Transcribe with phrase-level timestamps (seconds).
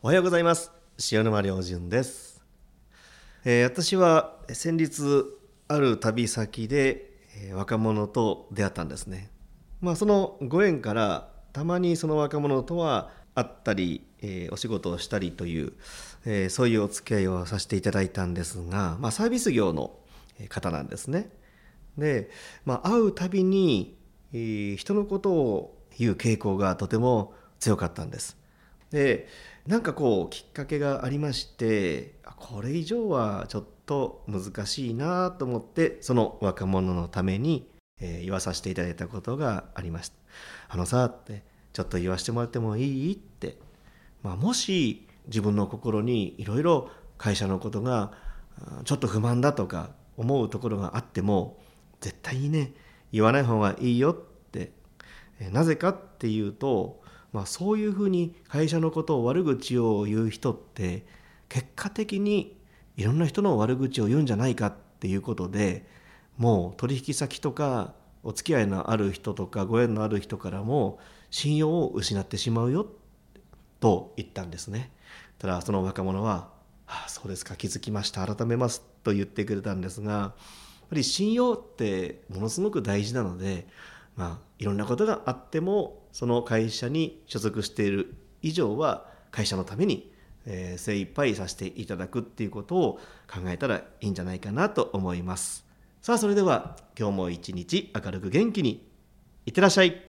[0.00, 0.70] おはようございます。
[1.10, 2.40] 塩沼良純です、
[3.44, 5.24] えー私は先日
[5.66, 9.32] ある旅先で、えー若者と出会ったんですね。
[9.80, 15.72] まあそのご縁からたまにその若者とは会ったり、えーお仕事をしたりという、
[16.24, 19.98] えーそういうお付き合いをさせていただいたんですが、まあ、サービス業の
[20.38, 21.28] え方なんですね。
[21.96, 22.30] で、
[22.64, 23.96] まあ、会うたびに、
[24.32, 28.36] えー人のことを言う傾向がとても強かったんです。
[28.90, 29.28] で
[29.66, 37.68] なんかこうきっかけがありましてこれ以上はちょっと難しいなと思ってその若者のために、
[38.00, 40.14] えー言わさせていただいたことがありました。
[40.68, 43.58] あのさってちょっと言わせてもらってもいいって、
[44.22, 48.12] まあ、もし自分の心にいろいろ会社のことが
[48.84, 51.58] ちょっと不満だとか思うところがあっても
[52.00, 52.72] 絶対にね
[53.12, 54.72] 言わない方がいいよって。
[55.52, 57.00] なぜかっていうと、
[57.32, 61.04] まあ、そういうふうに会社のことを悪口を言う人って
[61.48, 62.56] 結果的に
[62.96, 65.86] いろんな人の悪口を言うんじゃないかっていうことで
[66.36, 70.98] もう取引先とかお付き合いのある人とかご縁のある人からも
[71.30, 72.86] 信用を失ってしまうよ
[73.80, 74.90] と言ったんですね。
[75.38, 76.50] ただその若者は
[76.88, 80.32] 「ああそうですか気づきました改めます」と言ってくれたんですがやっ
[80.90, 83.68] ぱり信用ってものすごく大事なので、
[84.18, 90.12] まあ、いろんなことがあってもその会社に所属している以上は会社のために、
[90.44, 93.00] えー精一杯させていただくっていうことを
[93.32, 95.64] 考えたらいいんじゃないかなと思います。
[96.02, 98.88] さあそれでは今日も一日明るく元気に
[99.46, 100.02] いってらっしゃい